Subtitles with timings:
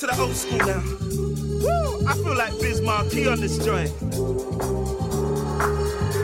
[0.00, 0.82] to the old school now.
[1.60, 2.06] Woo!
[2.08, 3.92] I feel like Biz Markie on this joint.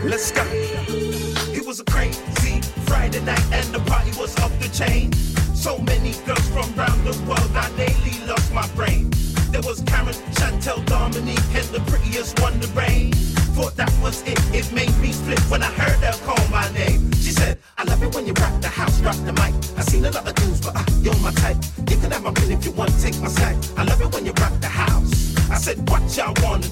[0.03, 0.43] Let's go.
[1.53, 5.13] It was a crazy Friday night and the party was off the chain.
[5.55, 9.11] So many girls from around the world, I daily lost my brain.
[9.53, 13.13] There was Karen, Chantel, Dominique, and the prettiest one, the rain.
[13.53, 17.13] Thought that was it, it made me split when I heard her call my name.
[17.13, 19.53] She said, I love it when you rock the house, rock the mic.
[19.77, 21.59] I seen a lot of dudes, but uh, you're my type.
[22.45, 25.35] If you wanna take my side, I love it when you rock the house.
[25.51, 26.69] I said, what y'all wanna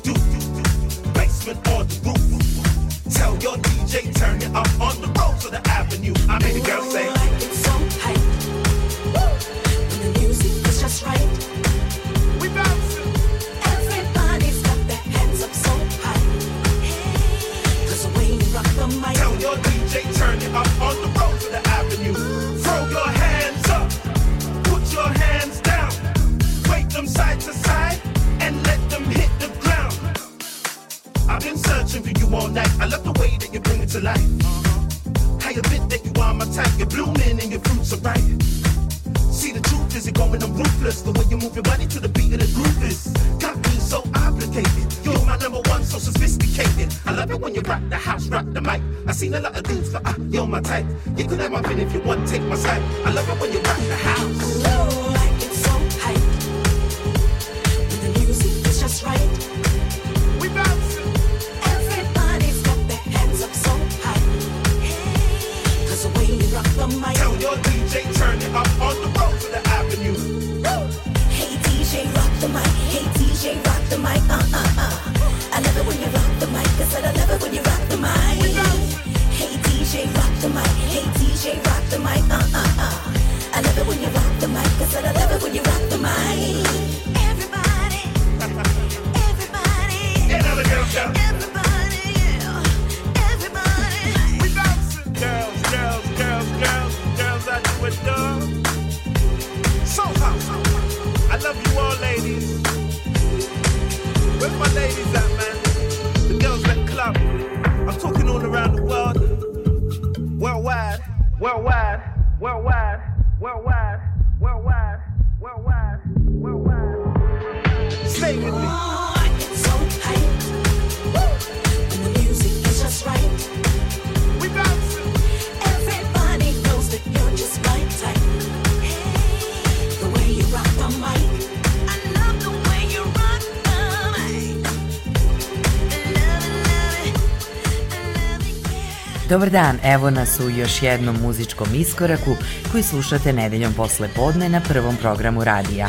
[139.34, 142.36] Dobar dan, evo nas u još jednom muzičkom iskoraku
[142.72, 145.88] koji slušate nedeljom posle podne na prvom programu radija.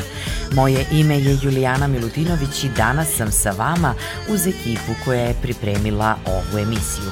[0.53, 3.93] Moje ime je Julijana Milutinović i danas sam sa vama
[4.29, 7.11] uz ekipu koja je pripremila ovu emisiju.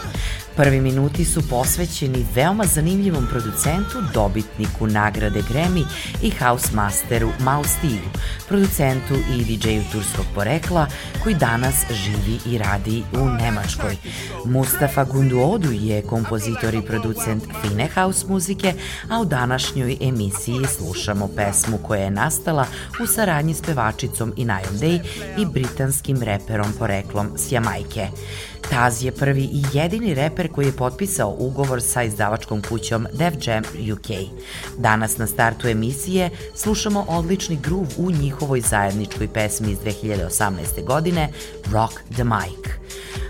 [0.56, 5.86] Prvi minuti su posvećeni veoma zanimljivom producentu, dobitniku nagrade Grammy
[6.22, 8.10] i house masteru Mao Stigu,
[8.54, 10.88] producentu i DJ-u turskog porekla
[11.24, 13.98] koji danas živi i radi u Nemačkoj.
[14.46, 18.74] Mustafa Gunduodu je kompozitor i producent fine house muzike,
[19.10, 22.66] a u današnjoj emisiji slušamo pesmu koja je nastala
[23.04, 25.00] u saradnji s pevačicom Inayom Day
[25.38, 28.08] i britanskim reperom poreklom s Jamajke.
[28.70, 33.64] Taz je prvi i jedini reper koji je potpisao ugovor sa izdavačkom kućom Def Jam
[33.94, 34.08] UK.
[34.78, 40.86] Danas na startu emisije slušamo odlični groove u njihovoj zajedničkoj pesmi iz 2018.
[40.86, 41.30] godine
[41.72, 42.84] Rock the Mic.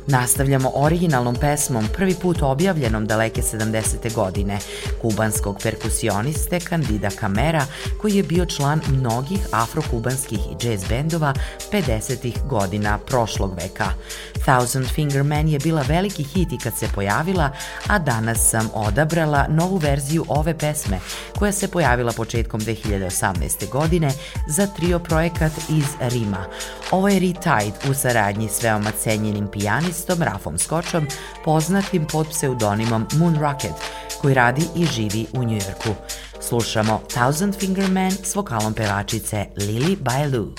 [0.07, 4.13] Nastavljamo originalnom pesmom prvi put objavljenom daleke 70.
[4.13, 4.59] godine
[5.01, 7.65] kubanskog perkusioniste Candida Camera
[8.01, 11.33] koji je bio član mnogih afrokubanskih i jazz bendova
[11.71, 12.47] 50.
[12.47, 13.87] godina prošlog veka.
[14.33, 17.51] Thousand Finger Man je bila veliki hit i kad se pojavila,
[17.87, 20.99] a danas sam odabrala novu verziju ove pesme
[21.39, 23.69] koja se pojavila početkom 2018.
[23.69, 24.11] godine
[24.47, 26.45] za trio projekat iz Rima.
[26.91, 31.07] Ovo je Retied u saradnji s veoma cenjenim pijanistom Rafom Skočom,
[31.45, 33.73] poznatim pod pseudonimom Moon Rocket,
[34.21, 35.89] koji radi i živi u Njujorku.
[36.41, 40.55] Slušamo Thousand Finger Man s vokalom pevačice Lily Bailu.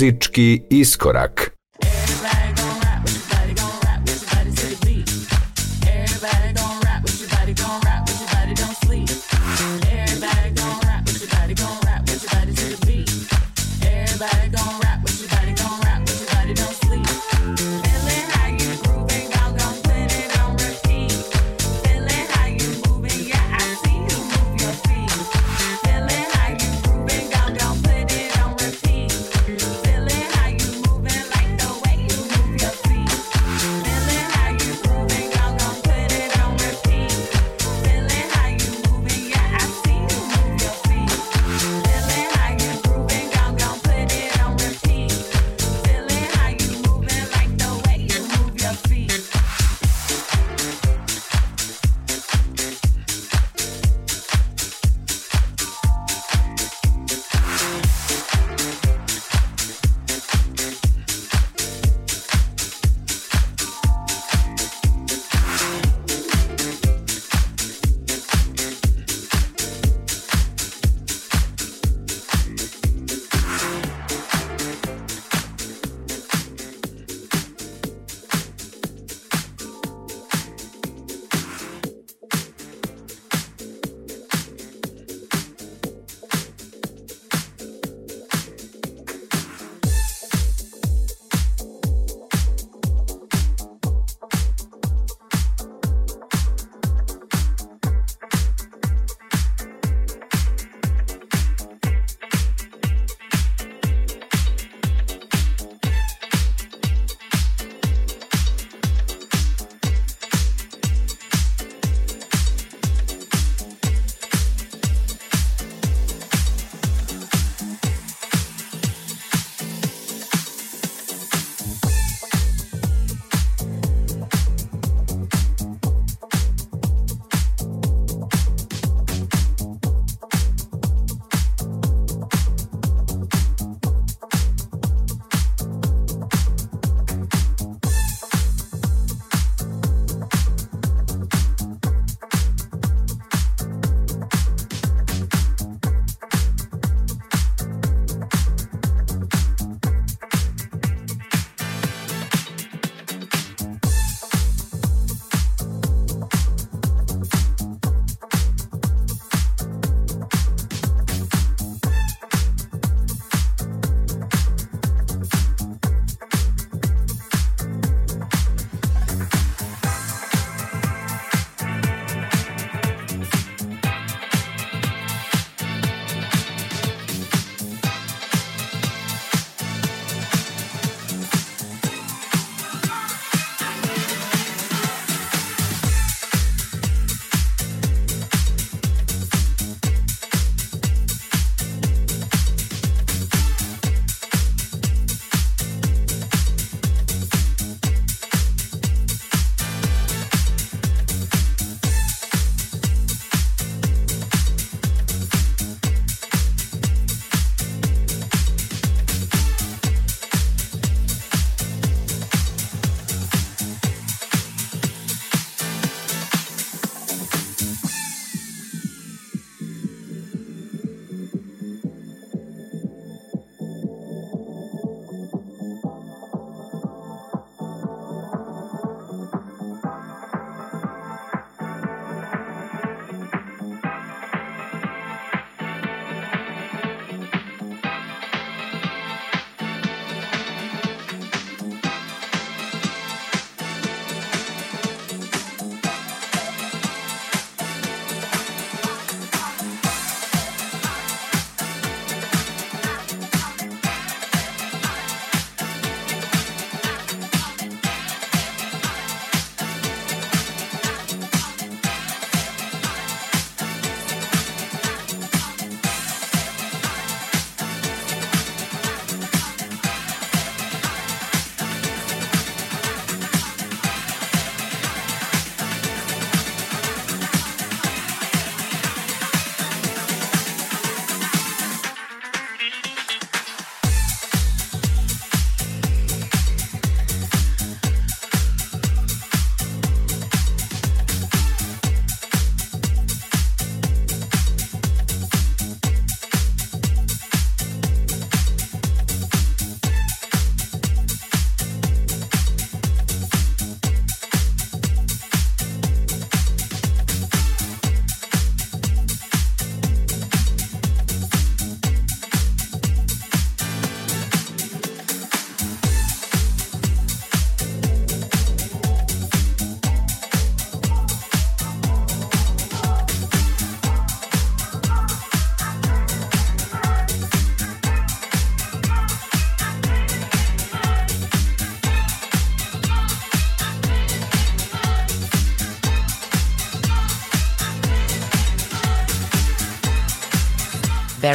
[0.00, 1.49] Muzički iskorak.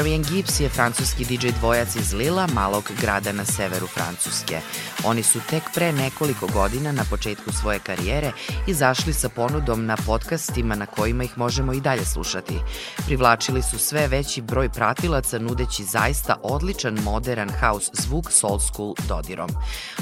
[0.05, 4.59] Barry and Gibbs je francuski DJ dvojac iz Lila, malog grada na severu Francuske.
[5.07, 8.31] Oni su tek pre nekoliko godina na početku svoje karijere
[8.67, 12.59] izašli sa ponudom na podcastima na kojima ih možemo i dalje slušati.
[13.05, 18.93] Privlačili su sve veći broj pratilaca nudeći zaista odličan modern house zvuk s old school
[19.07, 19.49] dodirom.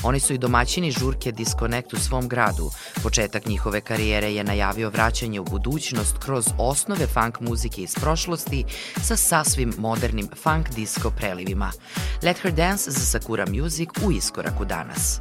[0.04, 2.72] Oni su i domaćini žurke Disconnect u svom gradu.
[3.04, 8.66] Početak njihove karijere je najavio vraćanje u budućnost kroz osnove funk muzike iz prošlosti
[9.02, 11.72] sa sasvim modernim funk disco prelivima.
[12.24, 15.20] Let Her Dance za Sakura Music u iskoraku danas.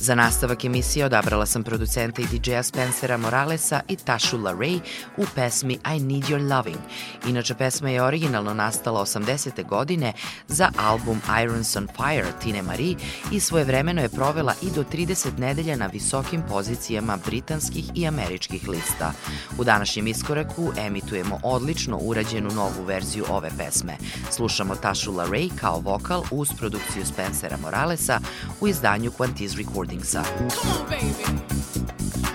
[0.00, 4.80] Za nastavak emisije odabrala sam producenta i DJ-a Spencera Moralesa i Tashu LaRae
[5.16, 6.78] u pesmi I Need Your Loving.
[7.26, 9.66] Inače, pesma je originalno nastala 80.
[9.66, 10.12] godine
[10.48, 12.96] za album Irons on Fire Tine Marie
[13.32, 19.12] i svojevremeno je provela i do 30 nedelja na visokim pozicijama britanskih i američkih lista.
[19.58, 23.96] U današnjem iskoraku emitujemo odlično urađenu novu verziju ove pesme.
[24.30, 28.20] Slušamo Tashu LaRae kao vokal uz produkciju Spencera Moralesa
[28.60, 30.24] u izdanju New Quanti's recording are.
[30.50, 32.29] Come on, baby.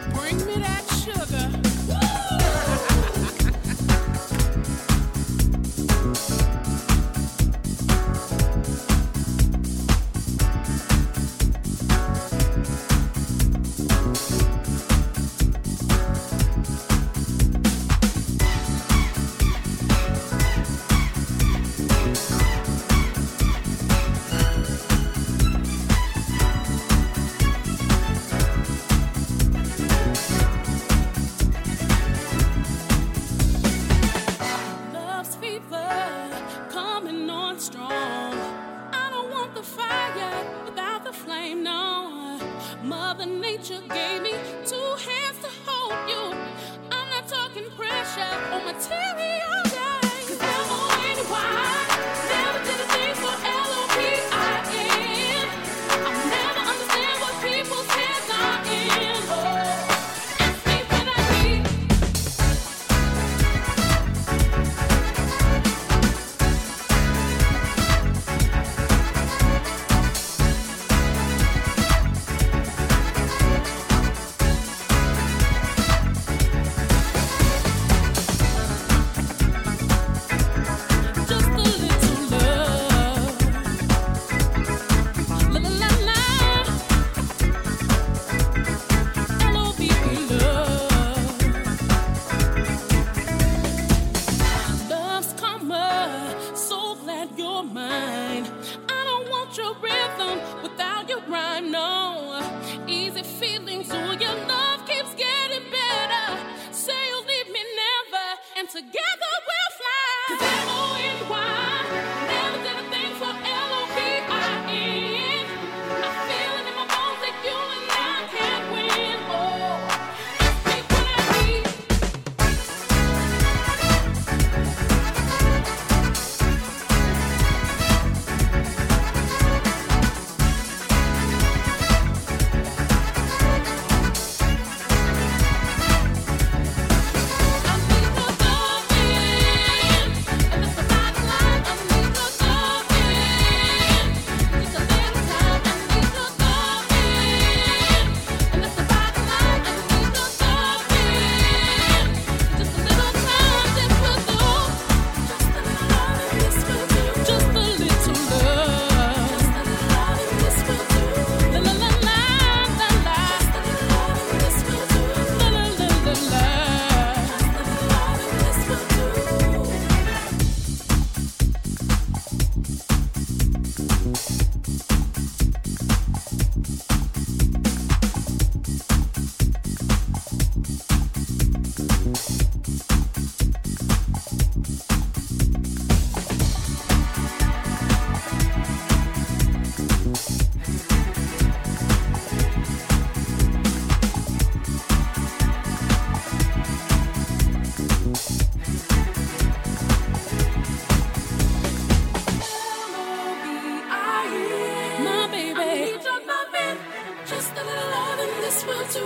[207.25, 209.05] just a little love in this will do.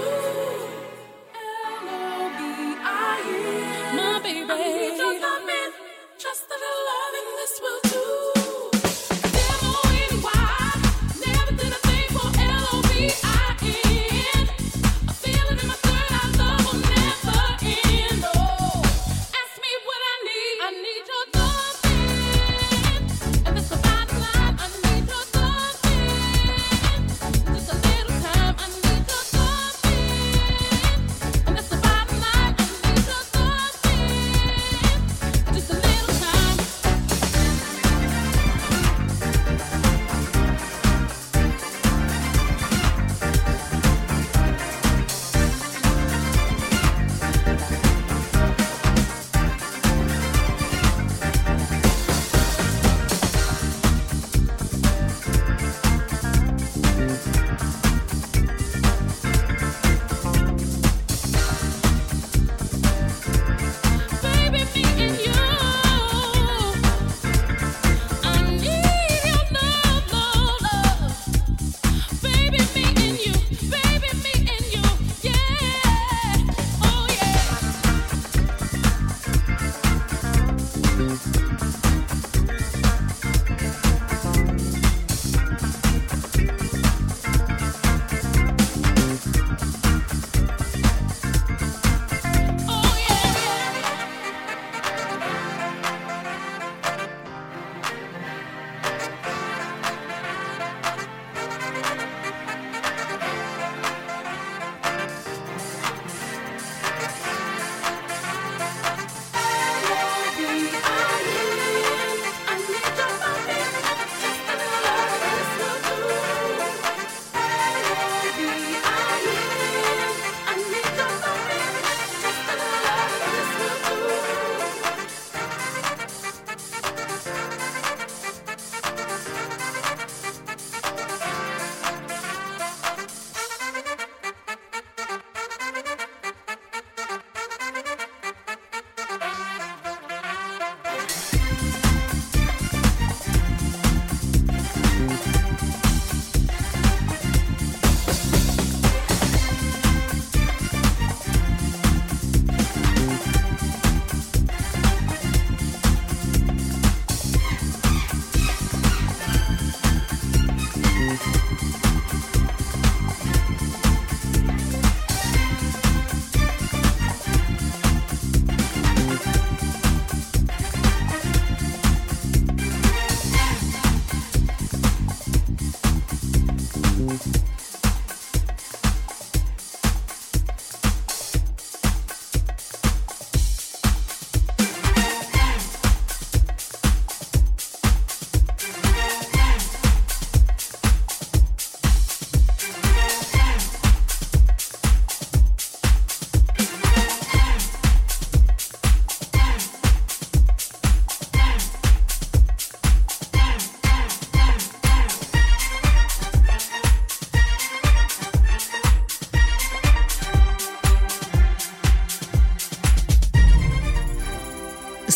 [1.83, 3.35] L-O-B-I-E.
[3.95, 4.47] My baby.
[6.17, 7.98] Just a little love in this will do.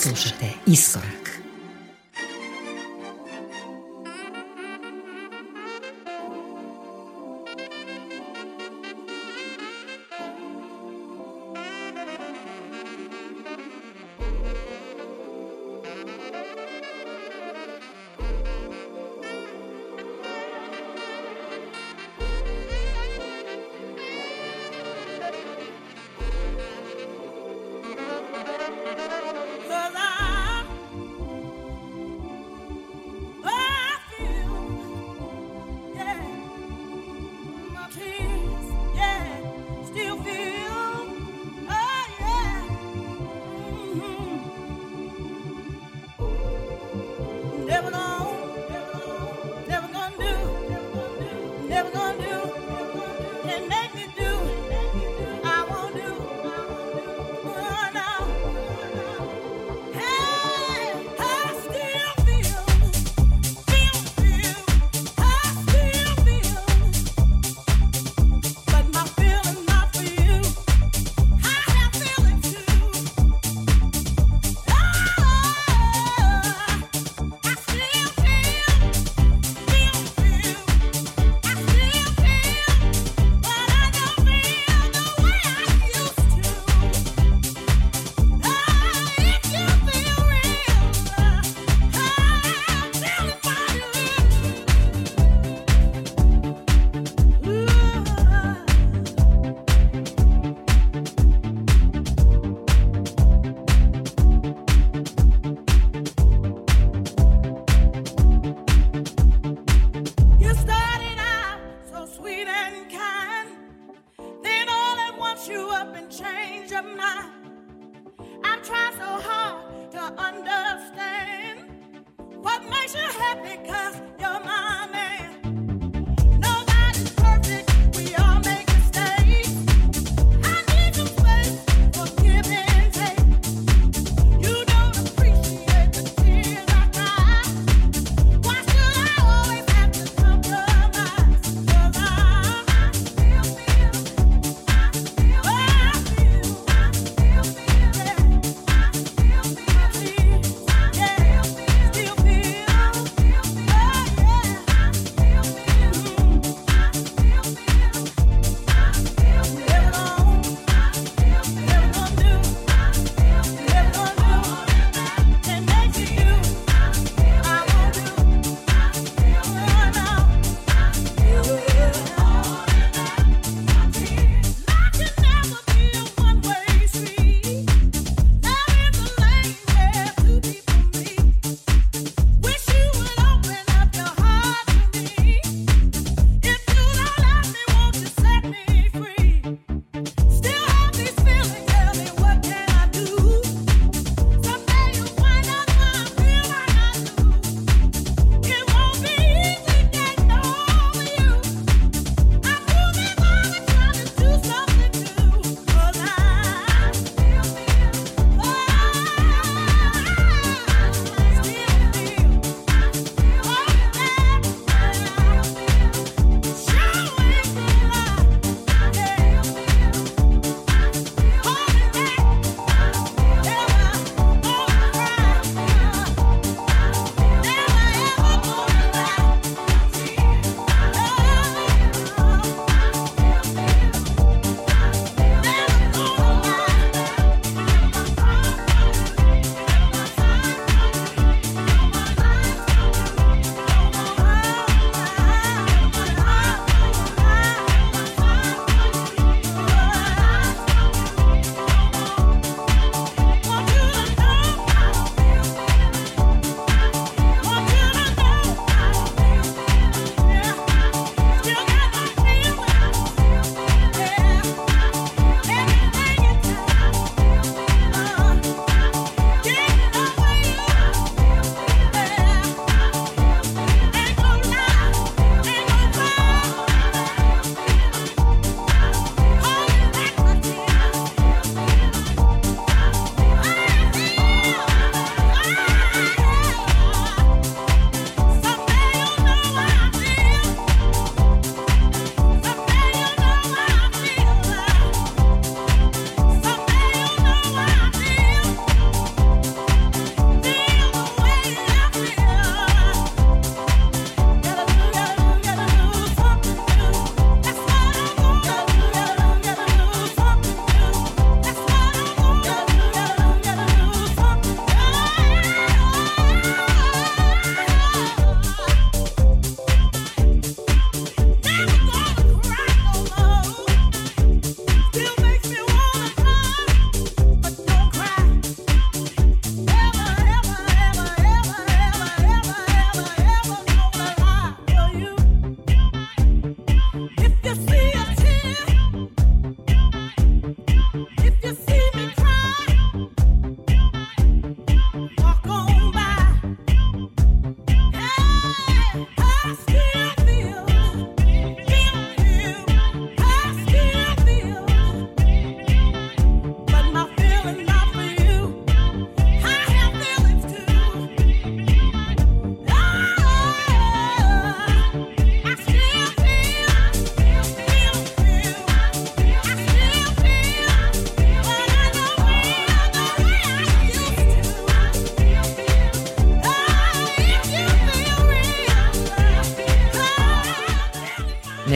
[0.04, 1.23] Slušate Iskorak.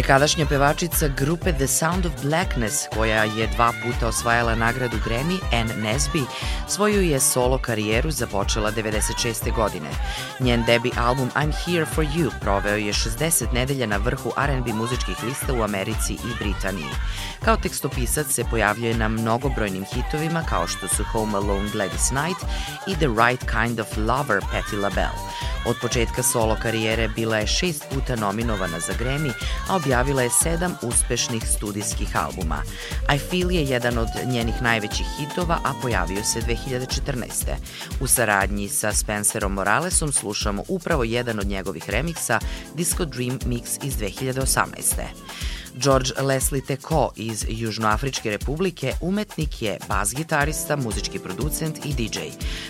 [0.07, 5.83] Nekadašnja pevačica grupe The Sound of Blackness, koja je dva puta osvajala nagradu Grammy, Ann
[5.83, 6.23] Nesby,
[6.67, 9.55] svoju je solo karijeru započela 96.
[9.55, 9.89] godine.
[10.39, 15.23] Njen debi album I'm Here For You proveo je 60 nedelja na vrhu R&B muzičkih
[15.23, 16.91] lista u Americi i Britaniji.
[17.47, 22.41] Kao tekstopisac se pojavljuje na mnogobrojnim hitovima kao što su Home Alone Gladys Knight
[22.87, 25.19] i The Right Kind of Lover Patti LaBelle.
[25.65, 29.31] Od početka solo karijere bila je šest puta nominovana za Grammy,
[29.69, 32.63] a objavila je sedam uspešnih studijskih albuma.
[33.15, 37.25] I Feel je jedan od njenih najvećih hitova, a pojavio se 2014.
[37.99, 42.39] U saradnji sa Spencerom Moralesom slušamo upravo jedan od njegovih remiksa
[42.75, 45.56] Disco Dream Mix iz 2018.
[45.79, 52.19] George Leslie Teko iz Južnoafričke republike umetnik je bas-gitarista, muzički producent i DJ.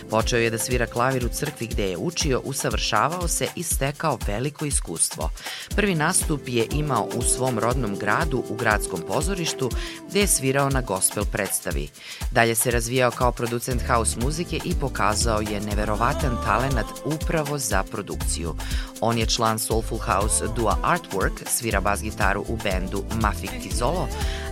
[0.10, 4.66] Počeo je da svira klavir u crkvi gde je učio, usavršavao se i stekao veliko
[4.66, 5.30] iskustvo.
[5.76, 9.70] Prvi nastup je imao u svom rodnom gradu u gradskom pozorištu
[10.10, 11.88] gde je svirao na gospel predstavi.
[12.32, 18.56] Dalje se razvijao kao producent house muzike i pokazao je neverovatan talenat upravo za produkciju.
[19.02, 24.08] On je član Soulful House dua Artwork, svira bas gitaru u bendu Mafik Tizolo,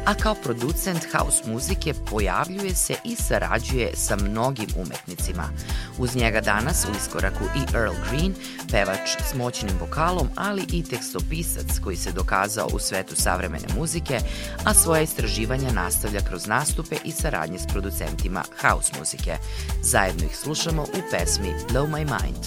[0.05, 5.49] a kao producent house muzike pojavljuje se i sarađuje sa mnogim umetnicima.
[5.97, 8.33] Uz njega danas u iskoraku i Earl Green,
[8.71, 14.19] pevač s moćnim vokalom, ali i tekstopisac koji se dokazao u svetu savremene muzike,
[14.63, 19.37] a svoje istraživanja nastavlja kroz nastupe i saradnje s producentima house muzike.
[19.81, 22.45] Zajedno ih slušamo u pesmi Blow My Mind.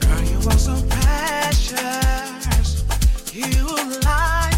[0.00, 1.78] Girl, you are so precious.
[3.34, 3.66] You
[4.04, 4.57] light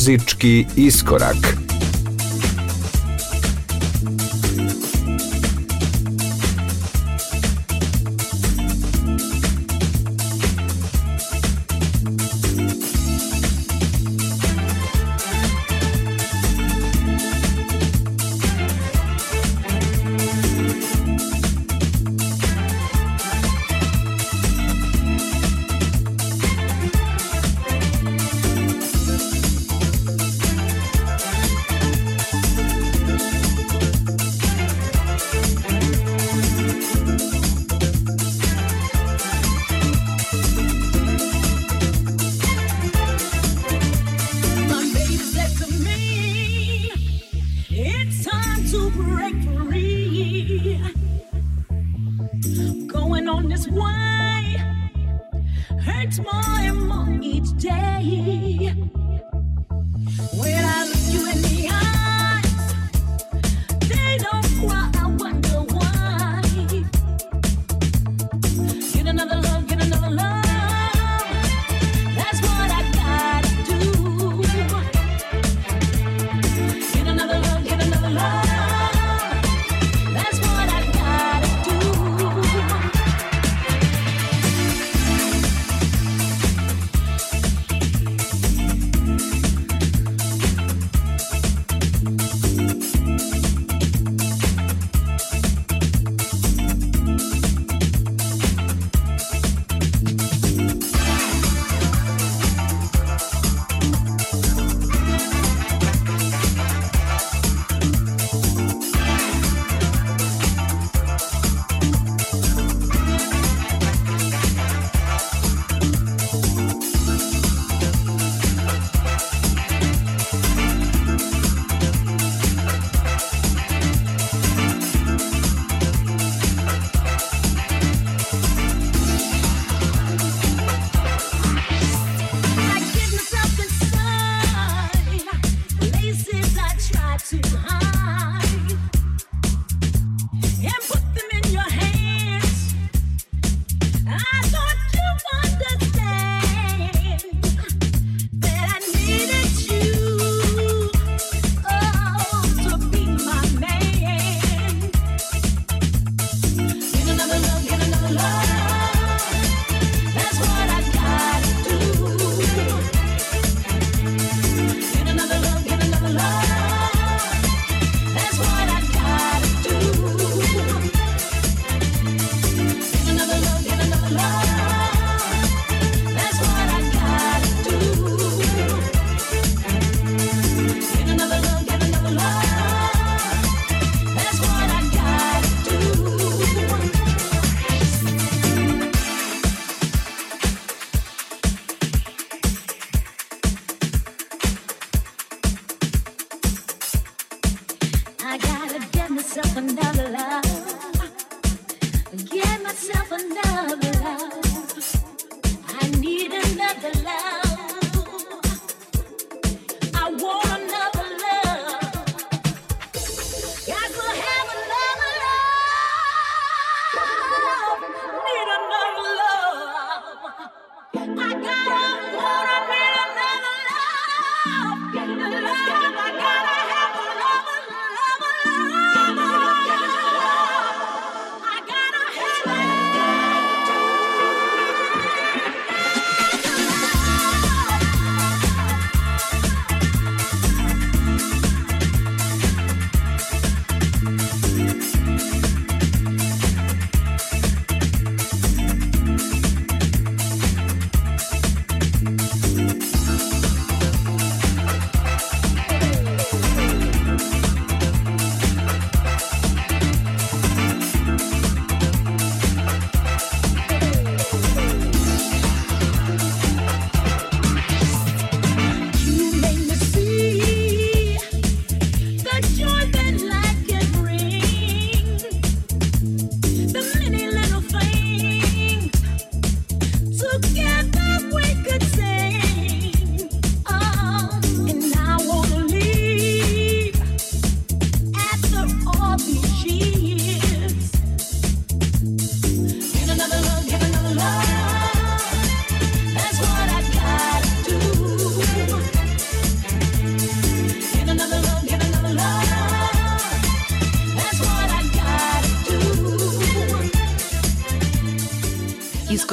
[0.00, 1.59] Muzički iskorak.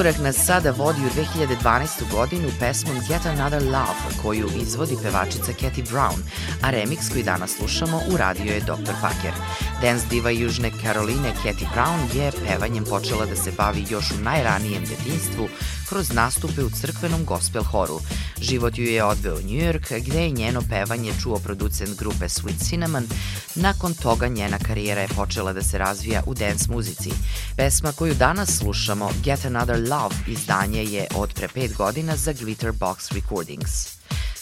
[0.07, 2.11] Iskorak nas sada vodi u 2012.
[2.11, 6.19] godinu pesmom Yet Another Love, koju izvodi pevačica Cathy Brown,
[6.61, 8.93] a remix koji danas slušamo uradio je Dr.
[9.01, 9.33] Packer.
[9.81, 14.83] Dance diva Južne Karoline Cathy Brown je pevanjem počela da se bavi još u najranijem
[14.85, 15.49] detinstvu
[15.89, 17.99] kroz nastupe u crkvenom gospel horu.
[18.41, 22.67] Život ju je odveo u New York, gde je njeno pevanje čuo producent grupe Sweet
[22.69, 23.07] Cinnamon.
[23.55, 27.11] Nakon toga njena karijera je počela da se razvija u dance muzici.
[27.57, 33.11] Pesma koju danas slušamo, Get Another Love, izdanje je od pre pet godina za Glitterbox
[33.11, 33.96] Recordings.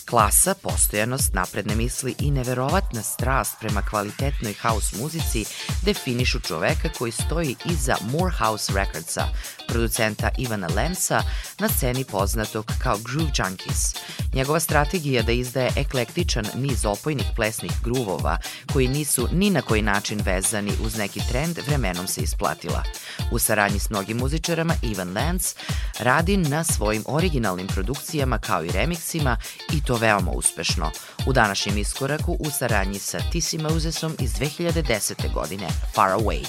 [0.10, 5.45] Klasa, postojanost, napredne misli i neverovatna strast prema kvalitetnoj house muzici
[5.82, 9.28] definišu čoveka koji stoji iza Morehouse Recordsa,
[9.68, 11.22] producenta Ivana Lensa,
[11.60, 13.95] na sceni poznatog kao Groove Junkies.
[14.34, 18.38] Njegova strategija da izdaje eklektičan niz opojnih plesnih gruvova
[18.74, 22.84] koji nisu ni na koji način vezani uz neki trend vremenom se isplatila.
[23.32, 25.56] U saradnji s mnogim muzičarama Ivan Lens
[25.99, 29.38] radi na svojim originalnim produkcijama kao i remiksima
[29.74, 30.91] i to veoma uspešno.
[31.28, 35.34] U današnjem iskoraku u saradnji sa Tisi Mosesom iz 2010.
[35.34, 36.46] godine Far Away.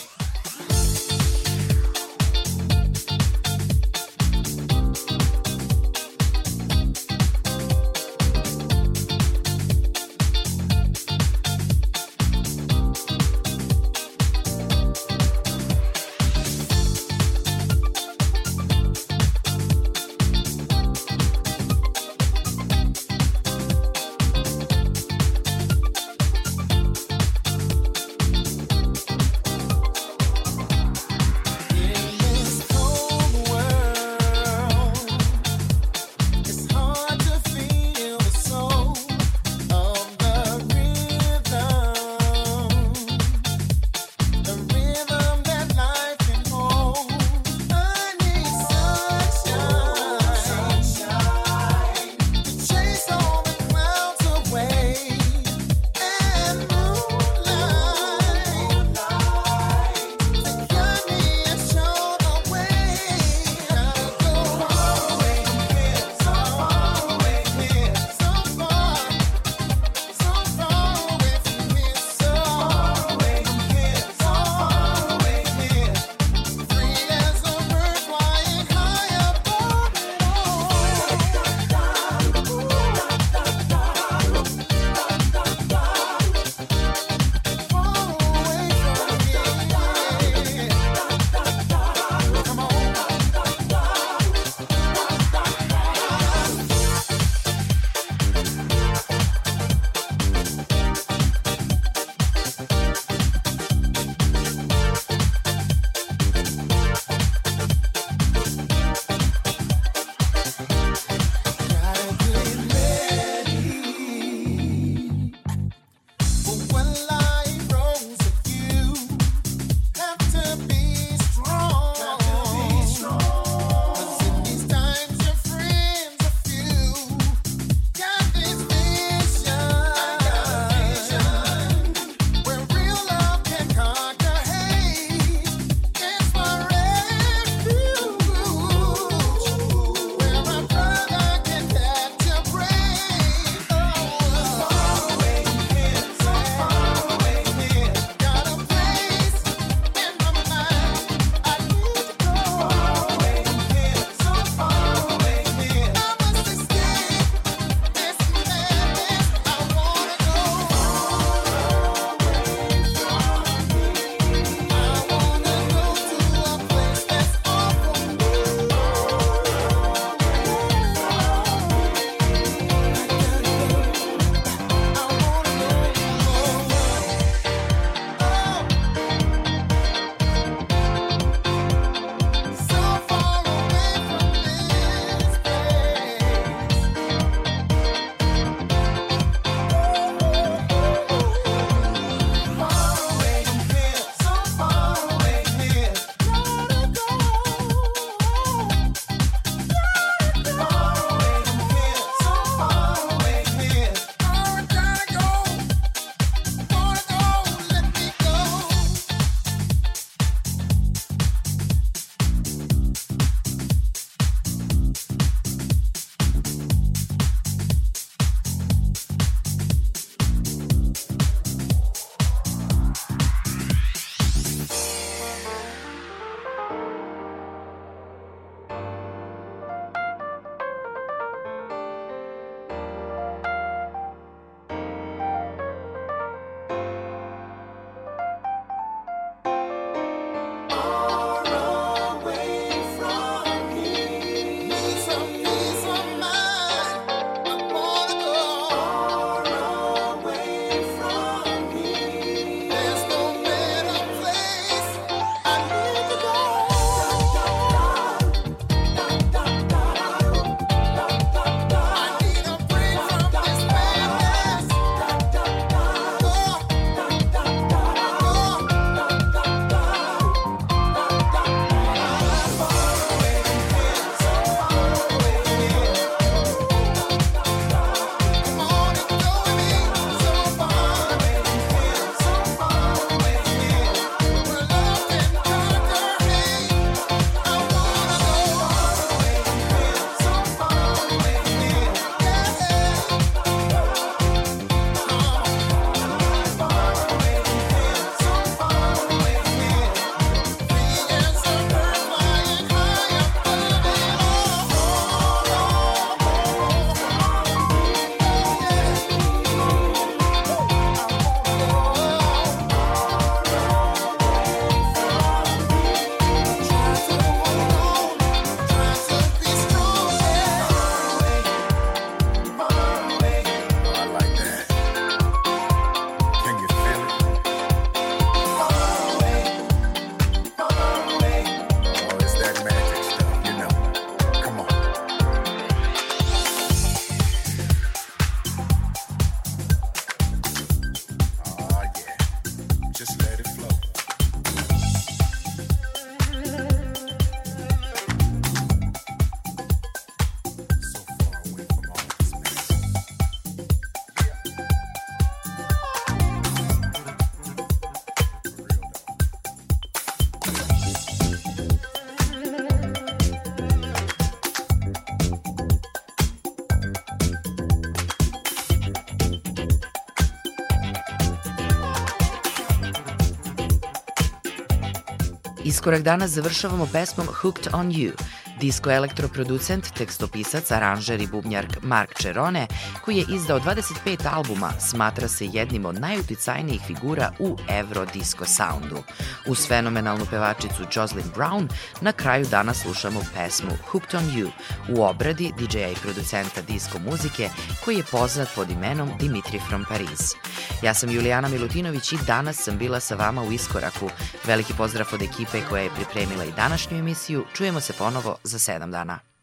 [375.87, 378.13] Iskorak danas završavamo pesmom Hooked on You,
[378.61, 382.67] Disko elektroproducent, tekstopisac, aranžer i bubnjar Mark Cerone,
[383.05, 389.03] koji je izdao 25 albuma, smatra se jednim od najuticajnijih figura u evro disco soundu.
[389.49, 391.69] Uz fenomenalnu pevačicu Jocelyn Brown,
[392.01, 394.51] na kraju dana slušamo pesmu Hooked on You
[394.89, 397.51] u obradi DJ-a i producenta disko muzike
[397.85, 400.35] koji je poznat pod imenom Dimitri from Paris.
[400.83, 404.11] Ja sam Julijana Milutinović i danas sam bila sa vama u Iskoraku.
[404.45, 407.45] Veliki pozdrav od ekipe koja je pripremila i današnju emisiju.
[407.55, 409.36] Čujemo se ponovo za sedam dana.